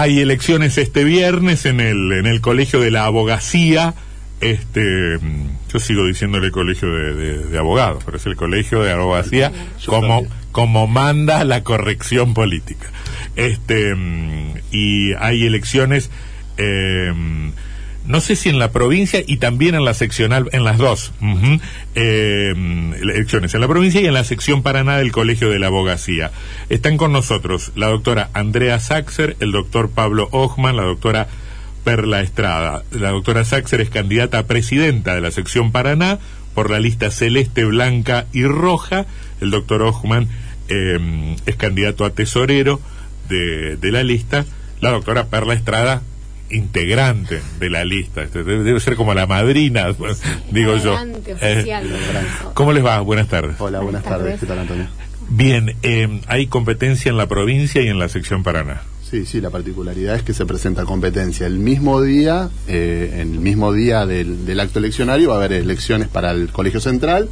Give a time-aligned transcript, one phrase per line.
[0.00, 3.94] Hay elecciones este viernes en el, en el Colegio de la Abogacía.
[4.40, 8.92] Este, mm, yo sigo diciéndole Colegio de, de- de Abogados, pero es el Colegio de
[8.92, 9.52] Abogacía
[9.86, 10.20] como,
[10.52, 12.86] como manda la corrección política.
[13.36, 16.10] Este, mm, y hay elecciones,
[16.58, 17.12] eh,
[18.06, 21.12] no sé si en la provincia y también en la seccional, en las dos,
[21.94, 22.52] eh,
[23.00, 26.30] elecciones en la provincia y en la sección Paraná del Colegio de la Abogacía.
[26.68, 31.28] Están con nosotros la doctora Andrea Saxer, el doctor Pablo Ochman, la doctora
[31.84, 32.82] Perla Estrada.
[32.90, 36.18] La doctora Saxer es candidata a presidenta de la sección Paraná
[36.54, 39.06] por la lista celeste, blanca y roja.
[39.40, 40.28] El doctor Ochman
[40.68, 42.80] eh, es candidato a tesorero
[43.28, 44.46] de, de la lista.
[44.80, 46.02] La doctora Perla Estrada,
[46.50, 48.22] integrante de la lista.
[48.22, 49.88] Este, Debe, debe ser como la madrina,
[50.50, 50.98] digo yo.
[50.98, 51.86] Eh, oficial.
[52.54, 53.00] ¿Cómo les va?
[53.00, 53.56] Buenas tardes.
[53.58, 54.24] Hola, buenas, Buenas tardes.
[54.24, 54.40] tardes.
[54.40, 54.86] ¿Qué tal, Antonio?
[55.28, 58.82] Bien, eh, hay competencia en la provincia y en la sección Paraná.
[59.10, 63.40] Sí, sí, la particularidad es que se presenta competencia el mismo día, eh, en el
[63.40, 67.28] mismo día del, del acto eleccionario va a haber elecciones para el Colegio Central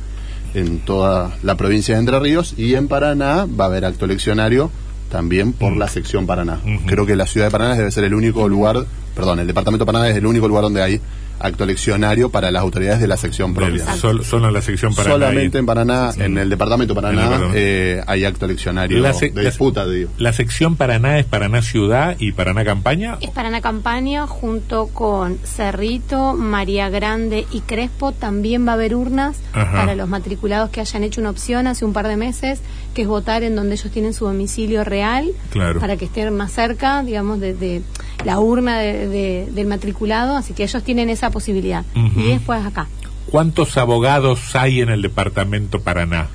[0.55, 4.71] en toda la provincia de Entre Ríos y en Paraná va a haber acto eleccionario
[5.11, 5.79] también por Mm.
[5.79, 6.61] la sección Paraná.
[6.87, 9.87] Creo que la ciudad de Paraná debe ser el único lugar, perdón, el departamento de
[9.93, 11.01] Paraná es el único lugar donde hay
[11.41, 13.95] acto eleccionario para las autoridades de la sección propia.
[13.97, 15.15] sol- solo en la sección Paraná.
[15.15, 17.59] Solamente y- en Paraná, en el departamento de En el Paraná, departamento.
[17.61, 20.11] eh, hay acto eleccionario La se- de la- disputa, digo.
[20.19, 23.19] La sección Paraná es Paraná Ciudad y Paraná Campaña.
[23.21, 28.13] Es para una campaña junto con Cerrito, María Grande y Crespo.
[28.13, 29.73] También va a haber urnas Ajá.
[29.73, 32.61] para los matriculados que hayan hecho una opción hace un par de meses,
[32.95, 35.81] que es votar en donde ellos tienen su domicilio real, Claro.
[35.81, 37.83] para que estén más cerca, digamos, de, de
[38.25, 40.37] la urna de- de- del matriculado.
[40.37, 41.85] Así que ellos tienen esa posibilidad.
[41.95, 42.21] Ujú.
[42.21, 42.87] Y después acá.
[43.31, 46.29] ¿Cuántos abogados hay en el departamento Paraná?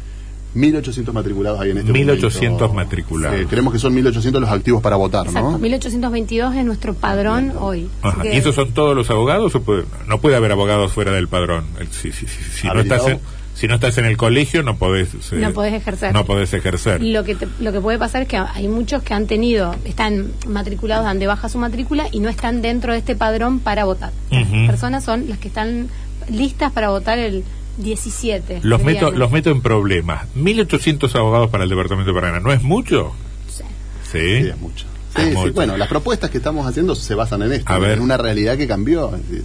[0.55, 2.73] 1800 matriculados hay en este 1800 momento.
[2.73, 3.39] matriculados.
[3.39, 5.51] Eh, creemos que son 1800 los activos para votar, Exacto.
[5.51, 5.59] ¿no?
[5.59, 7.87] 1822 es nuestro padrón hoy.
[8.01, 8.23] Ajá.
[8.23, 9.53] que- ¿Y esos son todos los abogados?
[9.53, 11.65] O puede- no puede haber abogados fuera del padrón.
[11.91, 13.19] Si, si- si- si no estás en,
[13.59, 16.13] si no estás en el colegio, no podés, eh, No podés ejercer.
[16.13, 17.03] No podés ejercer.
[17.03, 20.31] Lo que, te- lo que puede pasar es que hay muchos que han tenido, están
[20.47, 24.11] matriculados, dan de baja su matrícula y no están dentro de este padrón para votar.
[24.31, 25.89] Las personas son las que están
[26.29, 27.43] listas para votar el
[27.77, 28.59] 17.
[28.63, 30.25] Los meto, los meto en problemas.
[30.35, 32.39] 1800 abogados para el departamento de Paraná.
[32.39, 33.13] ¿No es mucho?
[33.47, 33.63] Sí.
[34.11, 34.19] Sí.
[34.41, 34.85] Sí, es mucho.
[35.15, 37.97] Es Sí, bueno, las propuestas que estamos haciendo se basan en esto, A ver.
[37.97, 39.15] en una realidad que cambió.
[39.15, 39.43] es decir,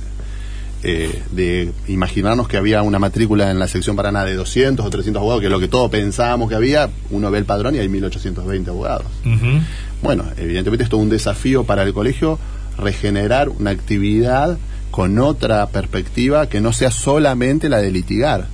[0.86, 5.18] eh, de imaginarnos que había una matrícula en la sección Paraná de 200 o 300
[5.18, 7.88] abogados, que es lo que todos pensábamos que había, uno ve el padrón y hay
[7.88, 9.06] 1820 abogados.
[10.02, 12.38] Bueno, evidentemente esto es un desafío para el colegio,
[12.76, 14.58] regenerar una actividad
[14.90, 18.46] con otra perspectiva que no sea solamente la de litigar,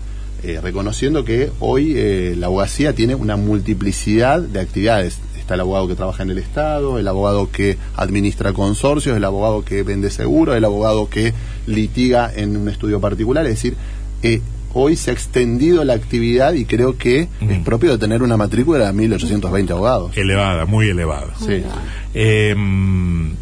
[0.44, 5.18] eh, reconociendo que hoy eh, la abogacía tiene una multiplicidad de actividades.
[5.50, 9.64] Está el abogado que trabaja en el Estado, el abogado que administra consorcios, el abogado
[9.64, 11.34] que vende seguros, el abogado que
[11.66, 13.44] litiga en un estudio particular.
[13.46, 13.74] Es decir,
[14.22, 14.42] eh,
[14.74, 17.50] hoy se ha extendido la actividad y creo que Mm.
[17.50, 20.16] es propio de tener una matrícula de 1820 abogados.
[20.16, 21.34] Elevada, muy elevada.
[21.44, 21.64] Sí.
[22.14, 22.54] Eh,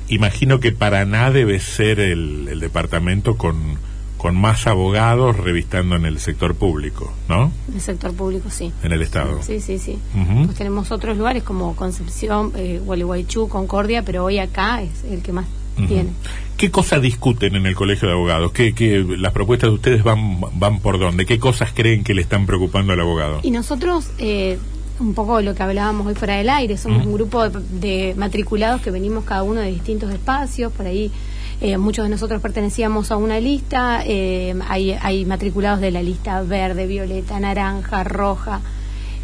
[0.08, 3.76] imagino que Paraná debe ser el, el departamento con,
[4.18, 7.52] con más abogados revistando en el sector público, ¿no?
[7.72, 8.72] El sector público, sí.
[8.82, 9.40] En el Estado.
[9.42, 9.98] Sí, sí, sí.
[10.44, 15.32] Pues tenemos otros lugares como Concepción, eh, Gualeguaychú, Concordia, pero hoy acá es el que
[15.32, 15.46] más
[15.86, 16.10] tiene.
[16.56, 18.50] ¿Qué cosas discuten en el Colegio de Abogados?
[18.50, 21.24] ¿Qué, qué, las propuestas de ustedes van, van por dónde?
[21.24, 23.38] ¿Qué cosas creen que le están preocupando al abogado?
[23.44, 24.58] Y nosotros, eh,
[24.98, 28.80] un poco lo que hablábamos hoy fuera del aire, somos un grupo de, de matriculados
[28.80, 31.12] que venimos cada uno de distintos espacios, por ahí
[31.60, 36.42] eh, muchos de nosotros pertenecíamos a una lista, eh, hay, hay matriculados de la lista
[36.42, 38.60] verde, violeta, naranja, roja.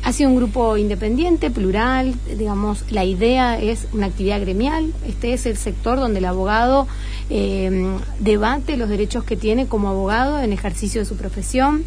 [0.02, 5.46] Ha sido un grupo independiente, plural, digamos, la idea es una actividad gremial, este es
[5.46, 6.86] el sector donde el abogado
[7.30, 11.84] eh, debate los derechos que tiene como abogado en ejercicio de su profesión.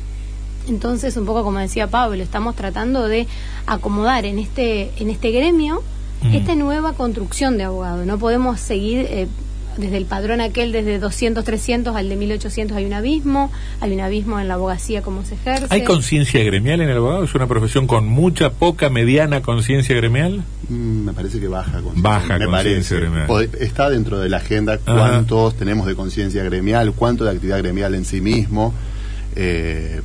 [0.68, 3.28] Entonces, un poco como decía Pablo, estamos tratando de
[3.68, 5.84] acomodar en este, en este gremio
[6.22, 6.34] Mm.
[6.34, 8.06] esta nueva construcción de abogado.
[8.06, 9.28] No podemos seguir eh,
[9.78, 14.02] desde el padrón aquel, desde 200, 300 al de 1800 hay un abismo, hay un
[14.02, 15.68] abismo en la abogacía como se ejerce.
[15.70, 17.24] ¿Hay conciencia gremial en el abogado?
[17.24, 20.44] ¿Es una profesión con mucha, poca, mediana conciencia gremial?
[20.70, 21.74] Mm, Me parece que baja.
[21.82, 22.02] conciencia.
[22.02, 22.96] Baja me parece.
[22.96, 23.50] gremial.
[23.60, 24.98] Está dentro de la agenda Ajá.
[24.98, 28.74] cuántos tenemos de conciencia gremial, cuánto de actividad gremial en sí mismo.
[29.36, 30.02] Eh,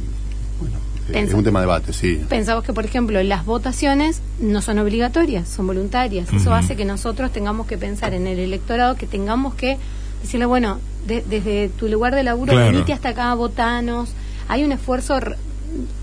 [1.08, 2.20] eh, es Pensa- un tema de debate, sí.
[2.28, 6.32] Pensamos que, por ejemplo, las votaciones no son obligatorias, son voluntarias.
[6.32, 9.78] Eso hace que nosotros tengamos que pensar en el electorado, que tengamos que
[10.22, 12.70] decirle, bueno, de- desde tu lugar de laburo, Claro.
[12.72, 14.12] venite hasta acá, votanos.
[14.48, 15.18] Hay un esfuerzo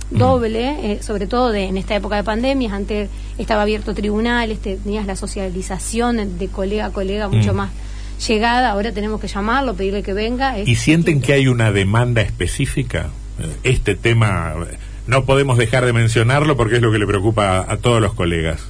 [0.10, 4.78] doble, eh, sobre todo de, en esta época de pandemias, antes estaba abierto tribunal, este,
[4.78, 7.58] tenías la socialización de colega a colega mucho Mm.
[7.58, 7.70] más
[8.28, 10.58] llegada, ahora tenemos que llamarlo, pedirle que venga.
[10.58, 13.10] es ¿Y sienten que hay una demanda específica?
[13.40, 14.78] Eh, Este tema, eh,
[15.10, 18.66] no podemos dejar de mencionarlo porque es lo que le preocupa a, todos los colegas.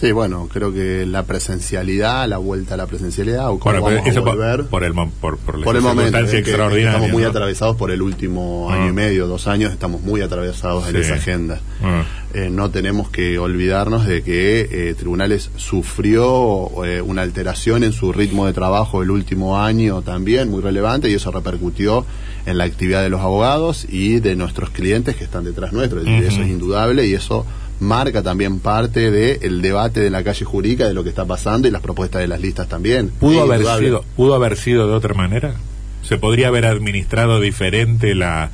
[0.00, 4.16] Sí, bueno, creo que la presencialidad, la vuelta a la presencialidad, o cómo Bueno, vamos
[4.16, 4.64] a por, volver.
[4.66, 7.28] por el, por, por por el momento, es que estamos muy ¿no?
[7.28, 8.74] atravesados por el último Ah.
[8.74, 11.60] año y medio, dos años, estamos muy atravesados en esa agenda.
[11.82, 12.04] Ah.
[12.34, 18.12] Eh, no tenemos que olvidarnos de que eh, Tribunales sufrió eh, una alteración en su
[18.12, 22.04] ritmo de trabajo el último año también, muy relevante, y eso repercutió
[22.44, 26.00] en la actividad de los abogados y de nuestros clientes que están detrás nuestro.
[26.02, 26.10] Ujú.
[26.10, 27.46] Eso es indudable y eso
[27.80, 31.70] marca también parte del debate de la calle jurídica de lo que está pasando y
[31.70, 33.10] las propuestas de las listas también.
[33.10, 35.54] ¿Pudo haber, sido, ¿Pudo haber sido de otra manera?
[36.02, 38.50] ¿Se podría haber administrado diferente la,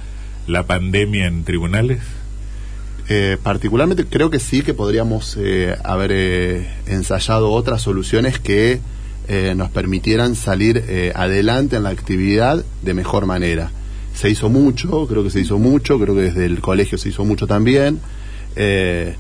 [0.47, 2.01] la pandemia en tribunales?
[3.09, 8.81] Eh, particularmente creo que sí que podríamos eh, haber eh, ensayado otras soluciones que
[9.29, 13.71] eh, nos permitieran salir eh, adelante en la actividad de mejor manera.
[14.15, 17.25] Se hizo mucho, creo que se hizo mucho, creo que desde el colegio se hizo
[17.25, 18.01] mucho también,
[18.56, 19.16] eh,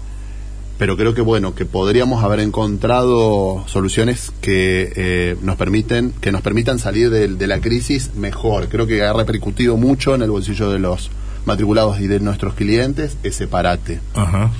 [0.78, 6.42] pero creo que bueno, que podríamos haber encontrado soluciones que eh, nos permiten, que nos
[6.42, 8.68] permitan salir de, de la crisis mejor.
[8.68, 11.10] Creo que ha repercutido mucho en el bolsillo de los
[11.44, 14.00] matriculados y de nuestros clientes ese parate.
[14.14, 14.50] Ajá.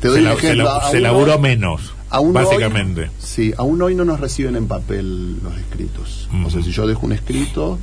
[0.00, 3.02] Te doy se, la- ejemplo, se la- se laburó hoy- menos, Aún básicamente.
[3.02, 6.28] Hoy, sí, aún hoy no nos reciben en papel los escritos.
[6.32, 6.46] Mm.
[6.46, 7.78] O sea, si yo dejo un escrito,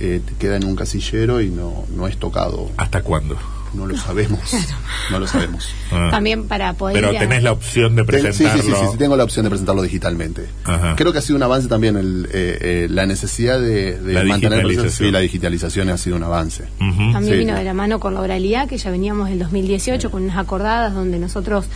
[0.00, 2.68] eh, queda en un casillero y no, no es tocado.
[2.76, 3.36] ¿Hasta cuándo?
[3.74, 4.40] No lo sabemos.
[5.10, 5.68] no lo sabemos.
[5.92, 6.08] Ah.
[6.10, 6.94] También para poder...
[6.96, 8.62] Pero a- tenés la opción de Ten- sí, sí, presentarlo.
[8.62, 10.46] sí, sí, sí, tengo la opción de presentarlo digitalmente.
[10.64, 10.94] Ajá.
[10.96, 14.24] Creo que ha sido un avance también el, eh, eh, la necesidad de, de La
[14.24, 14.82] mantener el proceso.
[14.82, 15.08] digitalización.
[15.08, 16.64] Sí, la digitalización ha sido un avance.
[16.78, 17.38] También Sí.
[17.38, 20.92] vino de la mano con la oralidad, que ya veníamos del 2018 con unas acordadas
[20.94, 21.66] donde nosotros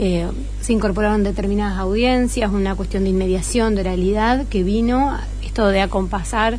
[0.00, 0.26] eh,
[0.60, 6.58] se incorporaron determinadas audiencias, una cuestión de inmediación, de oralidad, que vino esto de acompasar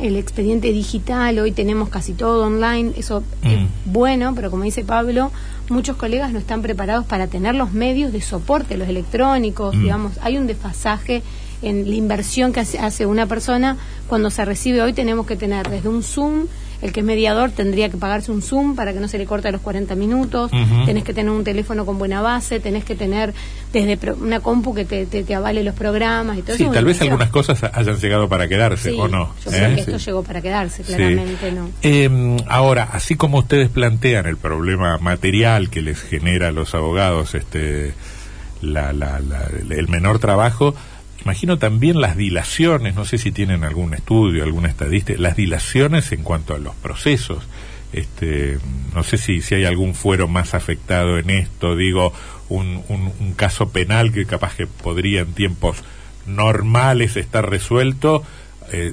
[0.00, 3.66] el expediente digital, hoy tenemos casi todo online, eso es Mm.
[3.86, 5.30] bueno, pero como dice Pablo,
[5.70, 9.82] muchos colegas no están preparados para tener los medios de soporte, los electrónicos, Mm.
[9.82, 11.22] digamos, hay un desfasaje
[11.62, 13.76] en la inversión que hace, hace una persona
[14.08, 16.46] cuando se recibe hoy tenemos que tener desde un Zoom
[16.82, 19.48] el que es mediador tendría que pagarse un Zoom para que no se le corte
[19.48, 20.84] a los 40 minutos, Ujú.
[20.84, 23.32] tenés que tener un teléfono con buena base, tenés que tener
[23.72, 26.72] desde pro- una compu que te, te, te avale los programas y todo Sí, eso.
[26.72, 29.32] tal vez algunas cosas hayan llegado para quedarse, sí, ¿o no?
[29.44, 29.74] Yo creo ¿Eh?
[29.74, 30.92] que esto llegó para quedarse, Sí.
[30.94, 31.70] claramente no.
[31.82, 37.34] Eh, ahora, así como ustedes plantean el problema material que les genera a los abogados
[37.34, 37.94] este,
[38.62, 40.74] la, la- la- el menor trabajo,
[41.26, 46.22] imagino también las dilaciones, no sé si tienen algún estudio, alguna estadística, las dilaciones en
[46.22, 47.42] cuanto a los procesos.
[47.92, 48.58] Este,
[48.94, 52.12] no sé si, si hay algún fuero más afectado en esto, digo,
[52.48, 55.78] un, un, caso penal que capaz que podría en tiempos
[56.26, 58.22] normales estar resuelto,
[58.70, 58.92] eh,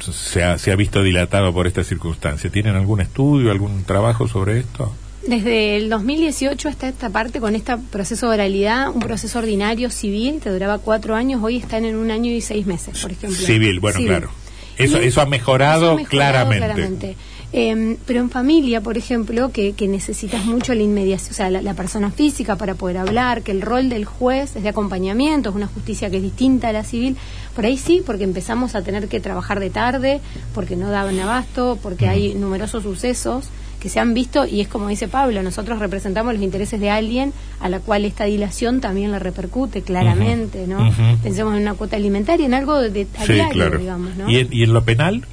[0.00, 2.48] se, ha, se ha visto dilatado por esta circunstancia.
[2.48, 4.94] ¿Tienen algún estudio, algún trabajo sobre esto?
[5.26, 10.40] Desde el 2018 hasta esta parte, con este proceso de oralidad, un proceso ordinario civil
[10.40, 13.38] que duraba cuatro años, hoy están en un año y seis meses, por ejemplo.
[13.38, 14.30] Civil, bueno, claro.
[14.78, 17.16] Eso, eso ha mejorado, eso ha mejorado claramente.
[17.52, 21.62] Eh, pero en familia, por ejemplo, que, que necesitas mucho la inmediación, o sea, la,
[21.62, 25.56] la persona física para poder hablar, que el rol del juez es de acompañamiento, es
[25.56, 27.16] una justicia que es distinta a la civil.
[27.54, 30.20] Por ahí sí, porque empezamos a tener que trabajar de tarde,
[30.54, 34.88] porque no daban abasto, porque hay numerosos sucesos que se han visto y es como
[34.88, 39.18] dice Pablo, nosotros representamos los intereses de alguien a la cual esta dilación también le
[39.18, 40.88] repercute claramente, ¿no?
[40.88, 41.18] Ujú.
[41.22, 43.78] Pensemos en una cuota alimentaria, en algo de, de a Sí, diario, claro.
[43.78, 44.30] digamos, ¿no?
[44.30, 45.24] ¿Y, en, ¿Y en lo penal?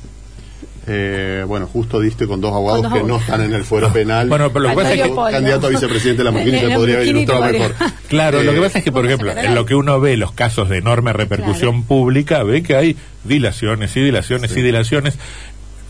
[0.86, 3.92] Eh, bueno, justo diste con dos abogados Con dos que no están en el fuero
[3.94, 4.28] penal.
[4.28, 5.32] Bueno, pero lo que pasa es que- Polo.
[5.32, 7.68] candidato a vicepresidente de la Maquinita En la podría haber ilustrado podría.
[7.70, 7.92] mejor.
[8.10, 10.34] Claro, lo que Eh, pasa es que, por ejemplo, en lo que uno ve, los
[10.34, 11.88] casos de enorme repercusión Claro.
[11.88, 14.60] pública, ve que hay dilaciones y dilaciones Sí.
[14.60, 15.18] y dilaciones.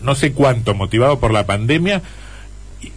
[0.00, 2.00] No sé cuánto motivado por la pandemia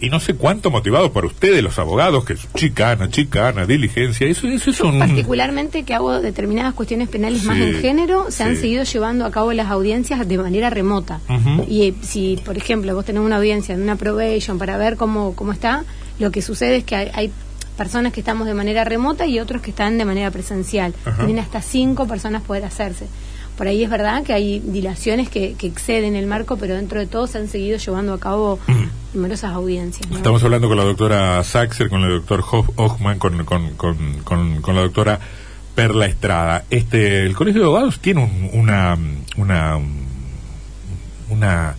[0.00, 4.26] y, y no sé cuánto motivado por ustedes, los abogados, que es chicana, chicana, diligencia.
[4.26, 4.98] Eso, eso es un.
[4.98, 9.30] particularmente que hago determinadas cuestiones penales más Sí, en género, se han seguido llevando a
[9.30, 11.20] cabo las audiencias de manera remota.
[11.68, 15.34] Y eh, si, por ejemplo, vos tenés una audiencia en una probation para ver cómo,
[15.34, 15.84] cómo está,
[16.18, 17.32] lo que sucede es que hay, hay
[17.76, 20.94] personas que estamos de manera remota y otros que están de manera presencial.
[21.04, 21.24] Ajá.
[21.24, 23.06] Tienen hasta cinco personas poder hacerse.
[23.56, 27.06] Por ahí es verdad que hay dilaciones que, que exceden el marco, pero dentro de
[27.06, 28.60] todo se han seguido llevando a cabo
[29.14, 30.08] numerosas audiencias.
[30.10, 30.16] ¿no?
[30.16, 34.60] Estamos hablando con la doctora Saxer, con el doctor Hoff- Hochman, con, con, con, con,
[34.60, 35.18] con la doctora
[35.74, 36.64] Perla Estrada.
[36.70, 38.96] Este, el Colegio de Abogados tiene un- una,
[39.36, 39.78] una,
[41.28, 41.74] una,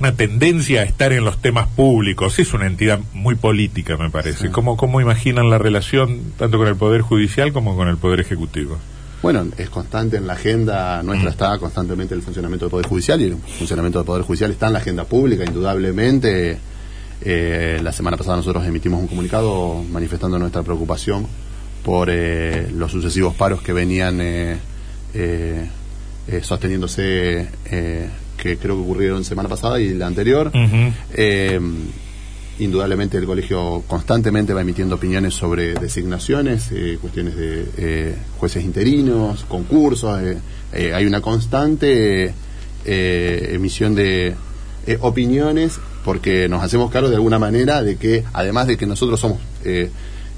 [0.00, 2.38] una tendencia a estar en los temas públicos.
[2.38, 4.50] Es una entidad muy política, me parece.
[4.50, 8.78] ¿Cómo, ¿Cómo imaginan la relación tanto con el Poder Judicial como con el Poder Ejecutivo?
[9.26, 11.32] Bueno, es constante en la agenda nuestra, Mm.
[11.32, 14.74] está constantemente el funcionamiento del Poder Judicial y el funcionamiento del Poder Judicial está en
[14.74, 16.56] la agenda pública, indudablemente.
[17.22, 21.26] Eh, la semana pasada nosotros emitimos un comunicado manifestando nuestra preocupación
[21.82, 24.58] por eh, los sucesivos paros que venían eh,
[25.12, 25.66] eh,
[26.28, 30.52] eh, sosteniéndose, eh, que creo que ocurrieron semana pasada y la anterior.
[31.14, 31.60] Eh,
[32.58, 39.44] indudablemente el colegio constantemente va emitiendo opiniones sobre designaciones, eh, cuestiones de eh, jueces interinos,
[39.48, 40.20] concursos.
[40.22, 40.38] eh,
[40.72, 42.32] eh, hay una constante
[42.84, 44.34] eh, emisión de
[44.86, 49.18] eh, opiniones porque nos hacemos cargo de alguna manera de que, además de que nosotros
[49.18, 49.90] somos eh,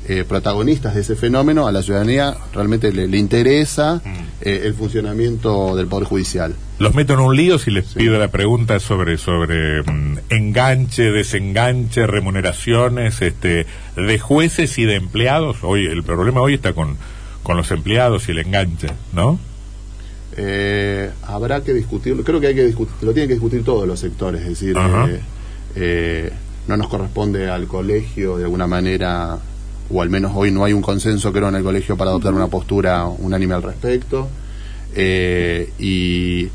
[0.08, 4.00] eh, protagonistas de ese fenómeno, a la ciudadanía realmente le, le interesa
[4.40, 6.54] eh, el funcionamiento del Poder Judicial.
[6.78, 12.06] Los meto en un lío si les pido la pregunta sobre sobre mm, enganche, desenganche,
[12.06, 13.66] remuneraciones, este,
[13.96, 15.58] de jueces y de empleados.
[15.62, 16.96] Hoy el problema hoy está con
[17.42, 19.38] con los empleados y el enganche, ¿no?
[20.36, 23.98] Eh, habrá que discutirlo, creo que hay que discutir, lo tienen que discutir todos los
[23.98, 25.20] sectores, es decir, eh,
[25.74, 26.32] eh,
[26.68, 29.38] no nos corresponde al colegio de alguna manera,
[29.90, 32.48] o al menos hoy no hay un consenso creo en el colegio para adoptar una
[32.48, 34.28] postura unánime al respecto,
[34.94, 36.48] eh, y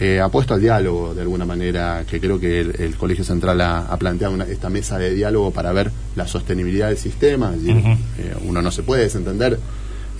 [0.00, 3.78] eh, apuesto al diálogo de alguna manera, que creo que el, el Colegio Central ha,
[3.92, 7.76] ha planteado una- esta mesa de diálogo para ver la sostenibilidad del sistema, es decir,
[7.82, 7.90] Ujú.
[8.18, 9.58] eh, uno no se puede desentender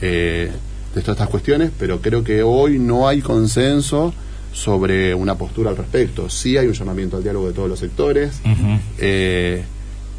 [0.01, 0.51] eh,
[0.95, 4.13] de todas estas cuestiones, pero creo que hoy no hay consenso
[4.53, 6.29] sobre una postura al respecto.
[6.29, 8.41] Sí hay un llamamiento al diálogo de todos los sectores
[8.99, 9.63] eh,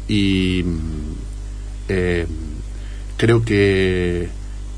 [0.08, 0.64] y
[3.16, 4.28] creo que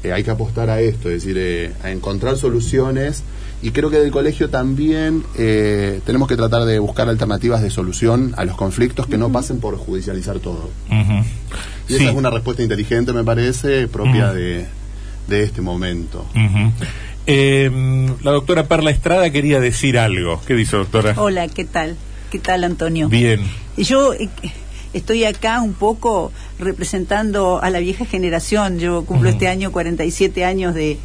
[0.03, 3.23] eh, hay que apostar a esto, es decir, eh, a encontrar soluciones
[3.63, 8.35] y creo que del colegio también eh, tenemos que tratar de buscar alternativas de solución
[8.37, 10.71] a los conflictos que no pasen por judicializar todo.
[10.91, 11.95] Y Sí.
[12.03, 14.67] esa es una respuesta inteligente, me parece, propia de,
[15.29, 16.27] de este momento.
[17.27, 17.71] Eh,
[18.23, 20.41] la doctora Perla Estrada quería decir algo.
[20.47, 21.15] ¿Qué dice, doctora?
[21.17, 21.97] Hola, ¿qué tal?
[22.33, 23.09] ¿Qué tal, Antonio?
[23.09, 23.41] Bien.
[23.77, 24.29] Yo eh,
[24.93, 28.79] estoy acá un poco representando a la vieja generación.
[28.79, 29.37] Yo cumplo Ujú.
[29.37, 30.99] este año 47 años de,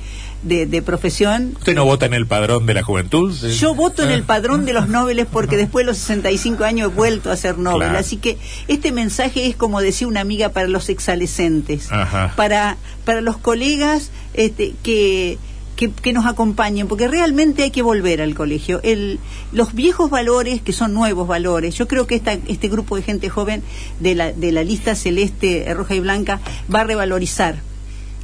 [0.44, 1.53] de, de profesión.
[1.58, 3.34] ¿Usted no vota en el padrón de la juventud?
[3.34, 4.13] Yo voto en Ah.
[4.15, 7.56] el padrón de los Nobeles porque después de los 65 años he vuelto a ser.
[7.56, 7.98] Claro.
[7.98, 12.34] Así que este mensaje es como decía una amiga para los exalescentes, Ajá.
[12.36, 15.38] para, para los colegas este, que,
[15.77, 18.81] que, nos acompañen, porque realmente hay que volver al colegio.
[18.84, 19.19] El,
[19.53, 23.29] los viejos valores, que son nuevos valores, yo creo que esta, este grupo de gente
[23.29, 23.62] joven
[24.00, 26.41] de la, de la lista celeste, eh, roja y blanca,
[26.74, 27.62] va a revalorizar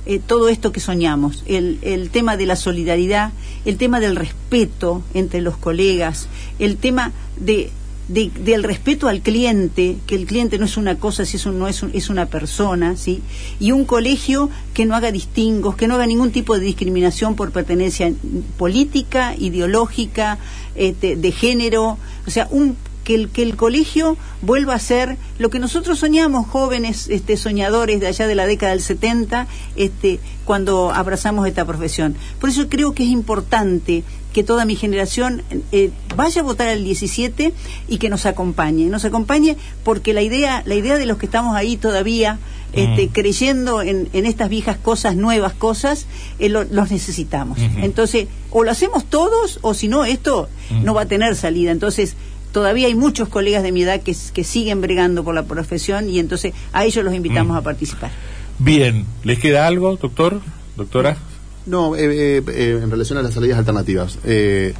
[0.05, 3.31] eh, todo esto que soñamos, el, el tema de la solidaridad,
[3.63, 6.27] el tema del respeto entre los colegas,
[6.59, 7.71] el tema de,
[8.13, 11.57] de- del respeto al cliente, que el cliente no es una cosa, si es un-
[11.59, 13.21] no es, un- es una persona, ¿sí?
[13.59, 17.51] Y un colegio que no haga distingos, que no haga ningún tipo de discriminación por
[17.51, 18.11] pertenencia
[18.57, 20.37] política, ideológica,
[20.75, 25.49] este, de género, o sea, un que el, que el colegio vuelva a ser lo
[25.49, 30.89] que nosotros soñamos, jóvenes este, soñadores de allá de la década del 70, este, cuando
[30.93, 32.15] abrazamos esta profesión.
[32.39, 36.83] Por eso creo que es importante que toda mi generación eh, vaya a votar el
[36.83, 37.53] 17
[37.87, 38.85] y que nos acompañe.
[38.85, 42.39] Nos acompañe porque la idea, la idea de los que estamos ahí todavía
[42.73, 43.09] este, Mm.
[43.09, 46.07] creyendo en, en estas viejas cosas, nuevas cosas,
[46.39, 47.59] eh, lo- los necesitamos.
[47.77, 50.49] Entonces, o lo hacemos todos, o si no, esto
[50.81, 51.69] no va a tener salida.
[51.71, 52.15] Entonces,
[52.51, 56.17] todavía hay muchos colegas de mi edad que, que siguen bregando por la profesión y
[56.17, 57.59] entonces a ellos los invitamos Mm.
[57.59, 58.09] a participar.
[58.57, 59.05] Bien.
[59.23, 60.41] ¿Les queda algo, doctor?
[60.75, 61.17] ¿Doctora?
[61.65, 64.73] No, eh, eh, eh, en relación a las salidas alternativas, eh,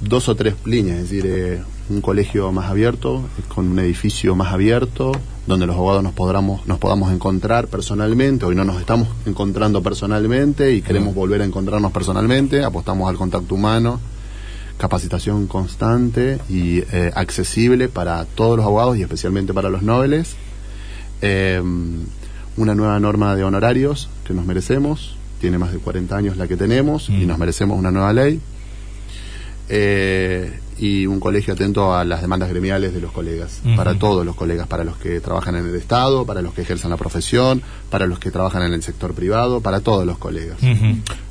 [0.00, 3.22] dos o tres líneas, es decir, eh, un colegio más abierto,
[3.54, 5.12] con un edificio más abierto,
[5.46, 8.46] donde los abogados nos podamos, nos podamos encontrar personalmente.
[8.46, 12.64] Hoy no nos estamos encontrando personalmente y queremos volver a encontrarnos personalmente.
[12.64, 14.00] Apostamos al contacto humano,
[14.78, 20.36] capacitación constante y eh, accesible para todos los abogados y especialmente para los nobles.
[21.20, 21.62] Eh,
[22.56, 25.16] una nueva norma de honorarios que nos merecemos.
[25.44, 27.26] Tiene más de 40 años la que tenemos y Mm.
[27.26, 28.40] nos merecemos una nueva ley.
[29.68, 34.34] Eh, y un colegio atento a las demandas gremiales de los colegas, para todos los
[34.34, 38.06] colegas, para los que trabajan en el Estado, para los que ejercen la profesión, para
[38.06, 40.56] los que trabajan en el sector privado, para todos los colegas.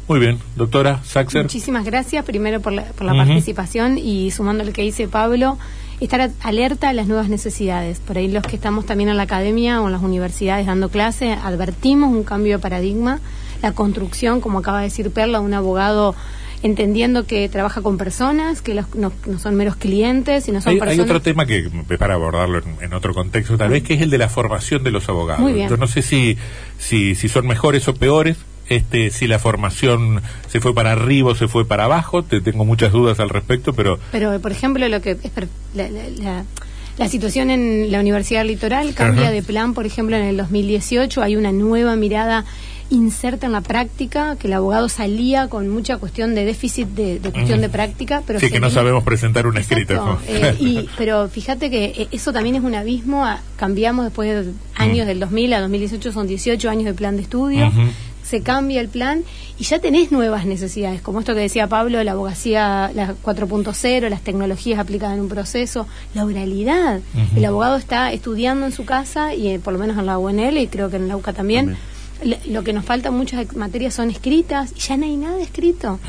[0.08, 0.38] Muy bien.
[0.56, 1.42] Doctora Saxer.
[1.44, 5.58] Muchísimas gracias primero por la, por la participación y sumando lo que dice Pablo,
[6.00, 8.00] estar alerta a las nuevas necesidades.
[8.00, 11.34] Por ahí los que estamos también en la academia o en las universidades dando clase,
[11.34, 13.20] advertimos un cambio de paradigma,
[13.64, 16.14] la construcción, como acaba de decir Perla, un abogado
[16.62, 20.76] entendiendo que trabaja con personas, que los- no, no son meros clientes, sino son Hay,
[20.76, 21.06] hay personas.
[21.06, 24.18] otro tema que, para abordarlo en, en otro contexto, tal vez, que es el de
[24.18, 25.42] la formación de los abogados.
[25.42, 25.68] Muy bien.
[25.70, 26.38] Yo no sé si,
[26.78, 28.38] si, si son mejores o peores,
[28.70, 32.64] este, si la formación se fue para arriba o se fue para abajo, te tengo
[32.64, 35.18] muchas dudas al respecto, pero Pero, por ejemplo, lo que
[35.74, 36.46] la, la- la-
[36.98, 41.36] la situación en la Universidad Litoral cambia de plan, por ejemplo, en el 2018 hay
[41.36, 42.46] una nueva mirada
[42.94, 47.32] inserta en la práctica, que el abogado salía con mucha cuestión de déficit de, de
[47.32, 50.20] cuestión de práctica, pero sí que no sabemos presentar un escrito.
[50.28, 53.26] Eh, y, pero fíjate que eh, eso también es un abismo.
[53.58, 55.08] cambiamos después de años Mm.
[55.08, 57.72] del 2000 a 2018, son 18 años de plan de estudio.
[58.24, 59.24] Se cambia el plan
[59.60, 64.22] y ya tenés nuevas necesidades, como esto que decía Pablo, la abogacía la 4.0, las
[64.22, 67.02] tecnologías aplicadas en un proceso, la oralidad.
[67.36, 70.58] El abogado está estudiando en su casa y eh, por lo menos en la UNL
[70.58, 71.66] y creo que en la UCA también.
[71.66, 71.93] También.
[72.24, 76.00] Le- Lo que nos falta muchas materias son escritas y ya no hay nada escrito.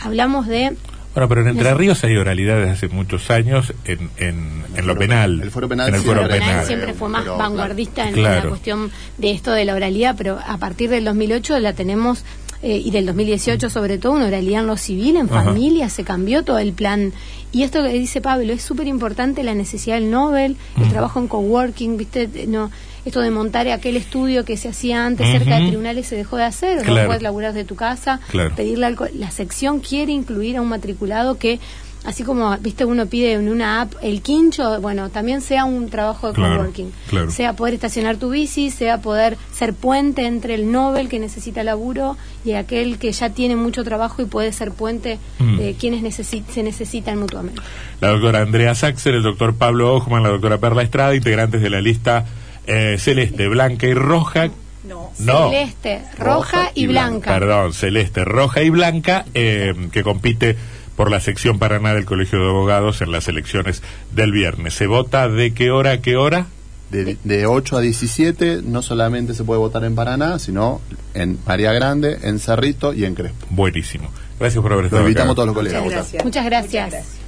[0.00, 0.76] Hablamos de
[1.14, 4.94] Bueno, pero en Entre Ríos hay oralidad desde hace muchos años en, en, en lo
[4.94, 5.40] foro- penal.
[5.42, 6.66] el foro penal En el sí, foro Penal penal.
[6.66, 8.42] siempre fue más Pero, vanguardista en claro.
[8.44, 12.24] la cuestión de esto de la oralidad, pero a partir del 2008 la tenemos,
[12.62, 15.44] eh, y del 2018 sobre todo, una oralidad en lo civil, en Ajá.
[15.44, 17.12] familia, se cambió todo el plan.
[17.50, 21.28] Y esto que dice Pablo, es súper importante la necesidad del Nobel, el trabajo en
[21.28, 22.28] coworking, ¿viste?
[22.46, 22.70] No,
[23.08, 26.44] esto de montar aquel estudio que se hacía antes cerca de tribunales se dejó de
[26.44, 27.00] hacer, Claro.
[27.02, 28.54] no puedes laburar de tu casa, Claro.
[28.54, 31.58] pedirle al co- la sección quiere incluir a un matriculado que
[32.04, 36.28] así como viste uno pide en una app el quincho bueno también sea un trabajo
[36.28, 37.30] de Claro, coworking claro.
[37.32, 42.16] sea poder estacionar tu bici sea poder ser puente entre el Nobel que necesita laburo
[42.44, 45.56] y aquel que ya tiene mucho trabajo y puede ser puente Mm.
[45.58, 47.60] de quienes necesi- se necesitan mutuamente
[48.00, 51.80] La doctora Andrea Saxer, el doctor Pablo Ochman, la doctora Perla Estrada, integrantes de la
[51.80, 52.24] lista
[52.68, 54.48] eh, celeste, blanca y roja.
[54.84, 55.10] No.
[55.18, 55.50] No.
[55.50, 60.56] celeste roja, y blanca, Perdón, celeste, roja y blanca, eh, que compite
[60.96, 63.82] por la sección Paraná del Colegio de Abogados en las elecciones
[64.12, 64.74] del viernes.
[64.74, 66.46] ¿Se vota de qué hora a qué hora?
[66.90, 70.80] De, de 8 a 17 no solamente se puede votar en Paraná, sino
[71.12, 73.46] en María Grande, en Cerrito y en Crespo.
[73.50, 74.10] Buenísimo.
[74.40, 76.02] Gracias por haber estado invitamos a todos los colegas a Muchas votar.
[76.12, 76.24] gracias.
[76.24, 76.84] muchas gracias.
[76.86, 77.27] Muchas gracias.